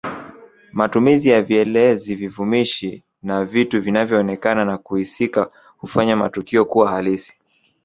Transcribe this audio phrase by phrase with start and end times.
[0.73, 7.33] Matumizi ya vielezi vivumishi na vitu vinavyoonekana na kusikika hufanya matukio kuwa halisi